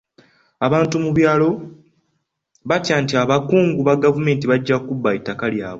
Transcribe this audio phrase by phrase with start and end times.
[0.65, 1.49] Abantu mu byalo
[2.69, 5.69] batya nti abakungu ba gavumenti bajja kubba ettaka lyabwe.